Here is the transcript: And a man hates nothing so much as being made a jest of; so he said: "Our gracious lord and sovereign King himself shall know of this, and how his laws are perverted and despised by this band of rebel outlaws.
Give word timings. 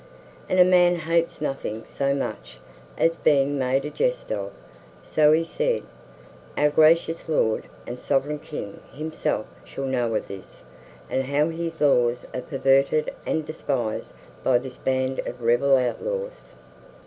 And 0.49 0.59
a 0.59 0.63
man 0.65 0.95
hates 0.95 1.41
nothing 1.41 1.85
so 1.85 2.15
much 2.15 2.57
as 2.97 3.17
being 3.17 3.59
made 3.59 3.85
a 3.85 3.91
jest 3.91 4.31
of; 4.31 4.49
so 5.03 5.31
he 5.31 5.43
said: 5.43 5.83
"Our 6.57 6.71
gracious 6.71 7.29
lord 7.29 7.65
and 7.85 7.99
sovereign 7.99 8.39
King 8.39 8.79
himself 8.91 9.45
shall 9.63 9.85
know 9.85 10.15
of 10.15 10.27
this, 10.27 10.63
and 11.07 11.25
how 11.25 11.49
his 11.49 11.79
laws 11.81 12.25
are 12.33 12.41
perverted 12.41 13.13
and 13.27 13.45
despised 13.45 14.13
by 14.43 14.57
this 14.57 14.79
band 14.79 15.19
of 15.27 15.43
rebel 15.43 15.77
outlaws. 15.77 16.53